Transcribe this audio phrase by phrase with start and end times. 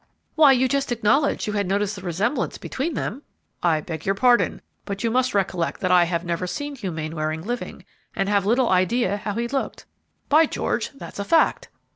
[0.33, 3.21] "Why, you just acknowledged you had noticed the resemblance between them!"
[3.61, 7.43] "I beg your pardon; but you must recollect that I have never seen Hugh Mainwaring
[7.43, 7.85] living,
[8.15, 9.85] and have little idea how he looked."
[10.27, 10.89] "By George!
[10.95, 11.69] that's a fact.